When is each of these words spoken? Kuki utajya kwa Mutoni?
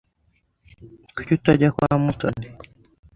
Kuki 1.15 1.31
utajya 1.37 1.69
kwa 1.75 1.91
Mutoni? 2.03 2.47